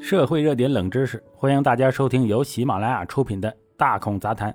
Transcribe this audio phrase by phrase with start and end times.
[0.00, 4.50] 社会热点冷知识，欢迎大家收听由喜马拉雅出品的《大孔杂谈》。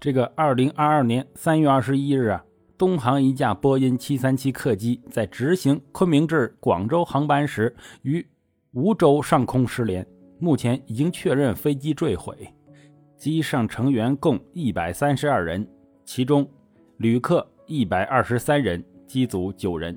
[0.00, 2.42] 这个二零二二年三月二十一日啊，
[2.76, 8.26] 东航一架波音七三七客机在执行昆明至广州航班时，于
[8.72, 10.04] 梧州上空失联，
[10.38, 12.52] 目前已经确认飞机坠毁，
[13.16, 15.66] 机上成员共一百三十二人，
[16.04, 16.48] 其中
[16.96, 19.96] 旅客一百二十三人，机组九人。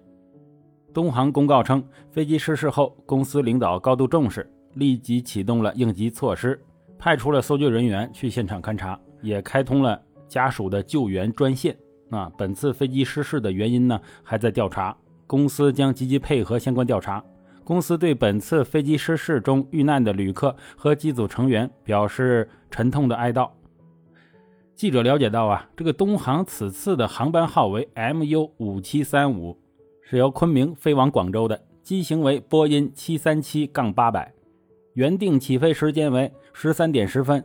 [0.93, 6.61] 东航公告称，飞机失事后，公司领导高度重视，立即启动了应急措施，
[6.97, 11.75] 派出了搜救人员去现场勘查，也开通了家属的救援专线。
[12.09, 14.95] 啊，本次飞机失事的原因呢，还在调查，
[15.27, 17.23] 公司将积极配合相关调查。
[17.63, 23.49] 公司对本次飞机失事中遇难的旅客和机组成员表示沉痛的哀悼。
[24.75, 29.57] 记者了解到啊，这个东航此次的航班号为 MU 五七三五。
[30.01, 34.33] 是由昆明飞往广州的，机型为波音七三七杠八百，
[34.93, 37.43] 原定起飞时间为十三点十分，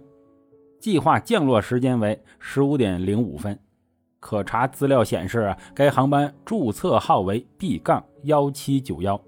[0.80, 3.58] 计划降落时间为十五点零五分。
[4.18, 9.20] 可查资料显示啊，该航班注册号为 B 杠幺七九幺，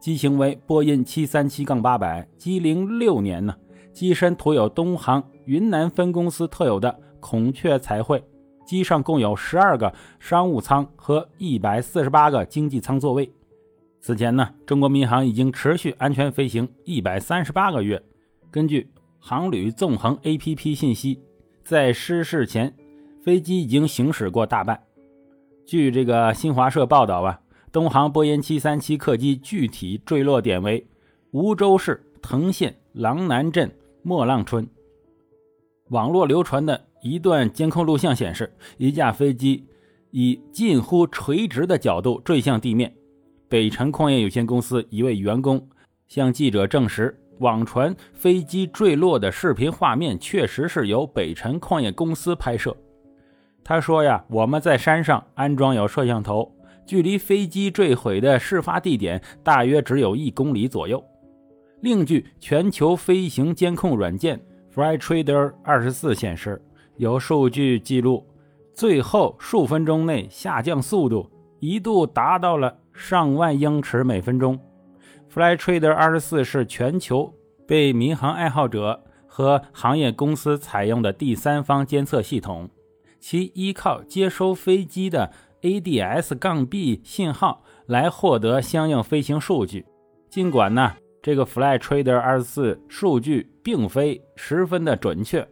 [0.00, 3.54] 机型为波音七三七杠八百，机龄六年呢，
[3.92, 8.20] 机身涂有东航云南分公司特有的孔雀彩绘。
[8.64, 13.30] 机上共有十二个商务舱和一百四十八个经济舱座位。
[14.00, 18.02] 此前呢，中国民航已经持续安全飞行一百三十八个月。
[18.50, 21.22] 根据航旅纵横 APP 信息，
[21.64, 22.74] 在失事前，
[23.22, 24.78] 飞机已经行驶过大半。
[25.66, 27.40] 据这个新华社报道啊，
[27.72, 30.86] 东航波音737客机具体坠落点为
[31.30, 34.68] 梧州市藤县狼南镇莫浪村。
[35.88, 36.86] 网络流传的。
[37.04, 39.62] 一段监控录像显示，一架飞机
[40.10, 42.90] 以近乎垂直的角度坠向地面。
[43.46, 45.62] 北辰矿业有限公司一位员工
[46.08, 52.74] 向记者证实，网传飞机坠落的视频画面确实是由北辰矿业公司拍摄。
[53.62, 56.50] 他说：“呀，我们在山上安装有摄像头，
[56.86, 61.04] 距离飞机坠毁的事发地点大约只有一公里左右。”
[61.82, 64.40] 另据全球飞行监控软件
[64.74, 66.58] Flytrader 二十四显示。
[66.96, 68.24] 有数据记录，
[68.72, 71.28] 最后数分钟内下降速度
[71.58, 74.58] 一度达到了上万英尺每分钟。
[75.32, 77.34] Flytrader 二十四是全球
[77.66, 82.70] 被民航爱好者和行业公司采用的第三方监测系统，
[83.18, 85.32] 其依靠接收飞机的
[85.62, 89.84] ADS- 杠 B 信号来获得相应飞行数据。
[90.30, 95.44] 尽管呢，这个 Flytrader 二十四数据并非十分的准确。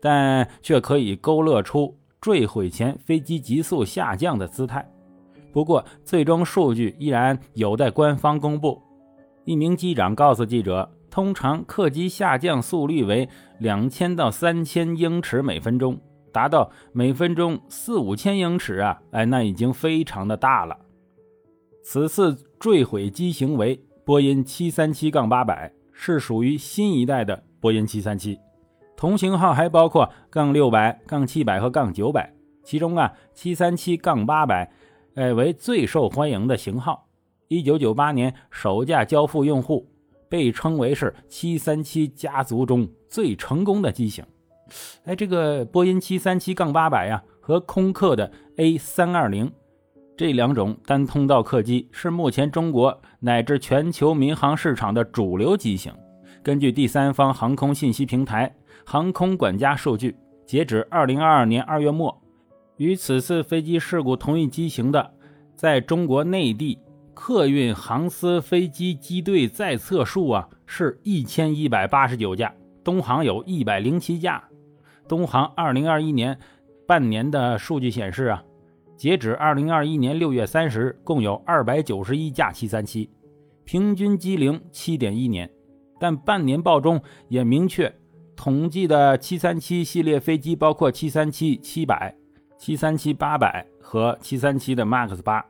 [0.00, 4.88] 但却可以勾勒出坠毁前飞机急速下降的姿态。
[5.52, 8.80] 不过，最终数据依然有待官方公布。
[9.44, 13.28] 一名机长告诉记者：“通常客机下降速率为
[13.58, 15.98] 两千到三千英尺每分钟，
[16.32, 20.76] 达到每分钟四五千英尺啊，哎，那已经非常的大了。”
[21.82, 28.38] 此次坠毁机型为波音七三七杠八百，是属于新一代的波音七三七。
[28.98, 34.68] 同型号还包括杠六百、杠七百和杠九百，其中啊，七三七杠八百，
[35.14, 37.06] 哎为最受欢迎的型号。
[37.46, 39.88] 一九九八年首架交付用户，
[40.28, 44.24] 被称为是七三七家族中最成功的机型。
[45.04, 49.48] 哎，这个波音七三七杠八百呀，和空客的 A 三二零
[50.16, 55.94] 这两种单通道客机，是目前中国乃至全球民航市场的主流机型。
[56.42, 58.52] 根据第三方航空信息平台。
[58.90, 60.16] 航空管家数据，
[60.46, 62.22] 截止二零二二年二月末，
[62.78, 65.12] 与此次飞机事故同一机型的，
[65.54, 66.78] 在中国内地
[67.12, 72.50] 客运航司飞机机队在册数啊，是一千一百八十九架，
[72.82, 74.42] 东航有一百零七架。
[75.06, 76.38] 东航二零二一年
[76.86, 78.42] 半年的数据显示啊，
[78.96, 83.10] 截止二零二一年六月三十日，共有二百九十一架七三七，
[83.64, 85.50] 平均机龄七点一年。
[86.00, 86.98] 但半年报中
[87.28, 87.94] 也明确。
[88.38, 92.14] 统计的737系列飞机包括737、700、
[92.56, 95.44] 737、800和737的 MAX 八。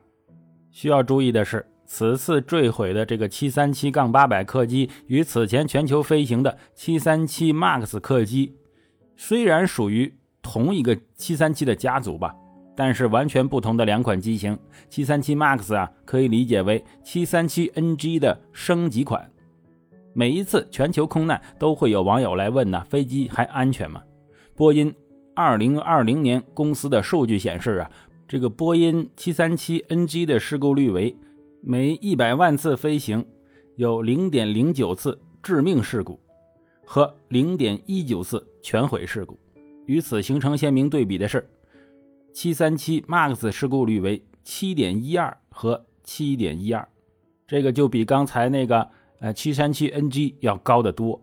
[0.71, 8.55] 需要注意的是，此次坠毁的这个737-800客机与此前全球飞行的737 MAX 客机
[9.15, 10.11] 虽然属于
[10.41, 12.33] 同一个737的家族吧，
[12.75, 14.57] 但是完全不同的两款机型。
[14.89, 19.31] 737 MAX 啊，可以理解为737 NG 的升级款。
[20.13, 24.01] 每一次全球空难，都会有网友来问呢：飞机还安全吗？
[24.55, 24.93] 波音
[25.35, 27.89] 二零二零年公司的数据显示啊，
[28.27, 31.15] 这个波音七三七 NG 的事故率为
[31.61, 33.25] 每一百万次飞行
[33.75, 36.19] 有零点零九次致命事故
[36.85, 39.39] 和零点一九次全毁事故。
[39.85, 41.49] 与此形成鲜明对比的是，
[42.33, 46.87] 七三七 MAX 事故率为七点一二和七点一二，
[47.47, 48.87] 这个就比刚才那个
[49.19, 51.21] 呃七三七 NG 要高得多。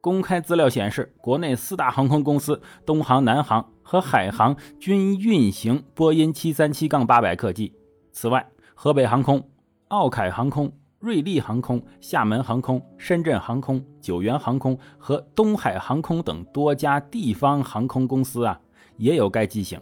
[0.00, 7.72] 公开资料显示，国内四大航空公司东航、南航和海航均运行波音七三七杠八百客机。
[8.10, 8.44] 此外，
[8.74, 9.48] 河北航空、
[9.88, 18.60] 奥凯航空、瑞丽航空、厦门航空、深圳航空、九源航空和东海航空等多家地方航空公司啊，
[18.96, 19.80] 也有该机型。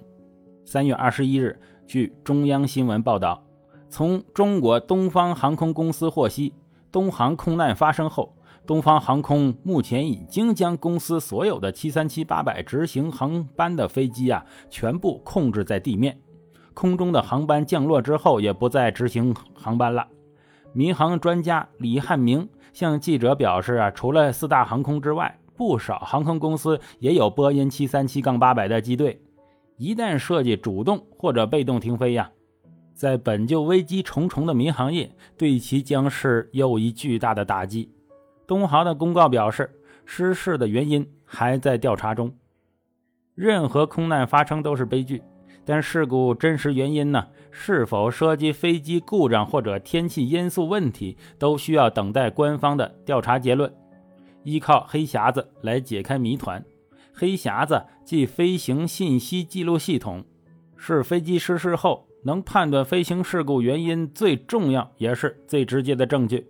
[0.67, 3.43] 三月二十一日，据中央新闻报道，
[3.89, 6.53] 从中国东方航空公司获悉，
[6.93, 8.35] 东航空难发生后。
[8.67, 16.21] 东方航空目前已经将公司所有的737-800执行航班的飞机啊，全部控制在地面，
[16.73, 20.07] 空中的航班降落之后也不再执行航班了。
[20.73, 29.21] 民航专家李汉明向记者表示啊，除了四大航空之外，不少航空公司也有波音737-800的机队。
[29.79, 32.31] 一旦设计主动或者被动停飞呀，
[33.01, 37.91] 在本就危机重重的民航业，对其将是又一巨大的打击。
[38.47, 39.71] 东航的公告表示，
[40.05, 42.31] 失事的原因还在调查中。
[43.35, 45.23] 任何空难发生都是悲剧，
[45.65, 47.27] 但事故真实原因呢？
[47.51, 53.75] 是否涉及飞机故障或者天气因素问题，都需要等待官方的调查结论。
[54.45, 56.63] 依靠黑匣子来解开谜团。
[57.15, 60.23] 黑匣子即飞行信息记录系统，
[60.77, 66.47] 是飞机失事后能判断飞行事故原因最重要也是最直接的证据。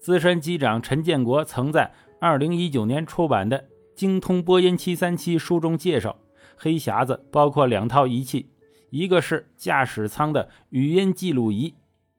[0.00, 3.58] 资深机长陈建国曾在2019年出版的
[3.94, 6.16] 《精通波音737》书中介绍，
[6.56, 8.50] 黑匣子包括两套仪器，
[8.90, 11.74] 一个是驾驶舱的语音记录仪，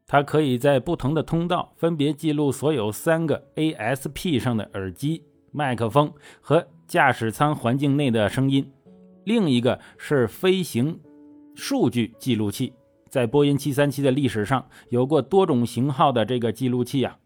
[0.07, 8.63] 它可以在不同的通道分别记录所有三个 ASP 上的耳机、麦克风和驾驶舱环境内的声音；
[9.23, 10.99] 另一个是飞行
[11.55, 12.73] 数据记录器，
[13.09, 17.17] 在波音737的历史上有过多种型号的这个记录器啊。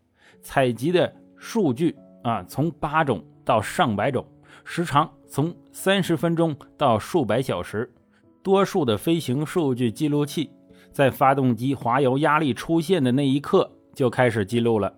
[0.41, 4.25] 采集的数据啊，从八种到上百种，
[4.63, 7.91] 时长从三十分钟到数百小时。
[8.41, 10.49] 多数的飞行数据记录器
[10.91, 14.93] 在发动机滑油压力出现的那一刻就开始记录了。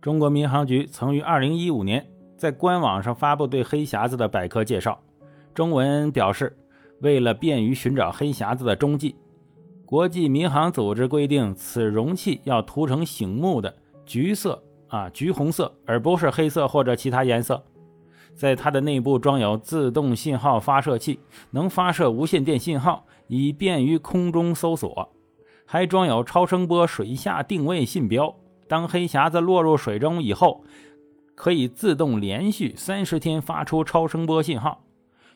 [0.00, 2.04] 中国民航局曾于二零一五年
[2.36, 5.00] 在官网上发布对黑匣子的百科介绍，
[5.54, 6.56] 中文表示，
[7.00, 9.14] 为了便于寻找黑匣子的踪迹，
[9.88, 13.74] 国际民航组织规定，此容器要涂成醒目的。
[14.04, 17.64] 橘色啊，橘红色，而不是黑色或者其他颜色。
[18.34, 21.20] 在它的内部装有自动信号发射器，
[21.52, 25.08] 能发射无线电信号，以便于空中搜索。
[25.64, 28.36] 还装有超声波水下定位信标。
[28.68, 30.64] 当黑匣子落入水中以后，
[31.34, 34.84] 可以自动连续三十天发出超声波信号。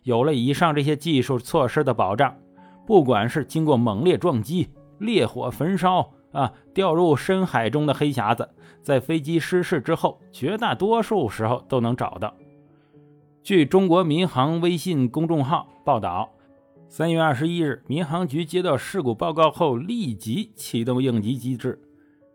[0.03, 2.37] 有了以上这些技术措施的保障，
[2.87, 4.69] 不管是经过猛烈撞击、
[4.99, 6.13] 烈火焚烧。
[6.33, 8.49] 啊，掉入深海中的黑匣子，
[8.81, 12.33] 在飞机失事之后，绝大多数时候都能找到。
[13.43, 16.31] 据中国民航微信公众号报道，
[16.89, 21.79] 三月二十一日，民航局接到事故报告后，立即启动应急机制，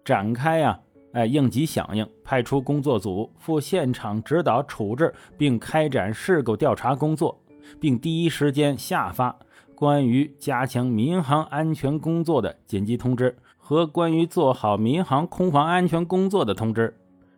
[0.06, 0.80] 展开啊，
[1.14, 7.36] 哎，应急响应，派出工作组赴现场指导处置，并开展事故调查工作，
[7.80, 9.36] 并第一时间下发
[9.78, 13.38] 关于加强民航安全工作的紧急通知。
[13.60, 16.96] 和关于做好民航空防安全工作的通知，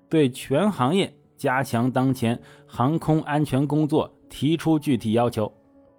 [0.08, 5.52] 对全行业加强当前航空安全工作提出具体要求。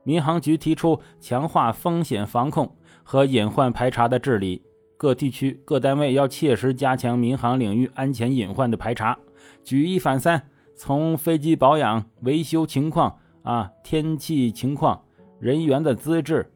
[0.05, 4.63] 民航局提出强化风险防控和隐患排查的治理，
[4.97, 9.19] 各地区各单位要切实加强民航领域安全隐患的排查，
[9.65, 10.41] 举一反三，
[10.77, 15.03] 从飞机保养维修情况啊、天气情况、
[15.41, 16.49] 人员的资质、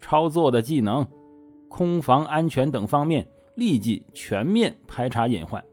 [0.00, 1.06] 操作的技能。
[1.68, 5.64] 空防安全等方面立即全面排查隐患。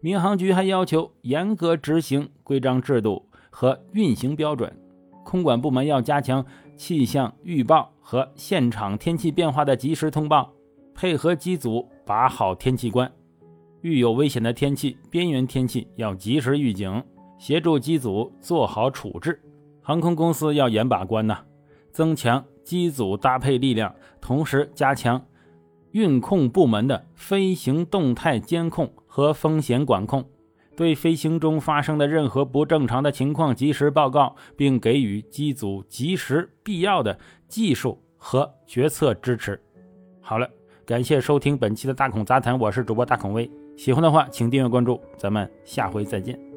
[0.00, 4.74] 民航局还要求严格执行规章制度和运行标准，
[5.22, 6.42] 空管部门要加强
[6.74, 10.50] 气象预报和现场天气变化的及时通报，
[10.94, 13.12] 配合机组把好天气关。
[13.82, 17.02] 遇有危险的天气、边缘天气，要及时预警，
[17.38, 19.38] 协助机组做好处置。
[19.82, 21.44] 航空公司要严把关呐，
[21.92, 22.44] 增强。
[22.62, 25.26] 机组搭配力量，同时加强
[25.90, 30.24] 运控部门的飞行动态监控和风险管控，
[30.76, 37.18] 对飞行中发生的任何不正常的情况及时报告，并给予机组及时必要的
[37.48, 39.60] 技术和决策支持。
[40.20, 40.48] 好了，
[40.86, 43.50] 感谢收听本期的大孔杂谈，我是主播大孔威。
[43.76, 46.49] 喜欢的话，请订阅关注，咱们下回再见。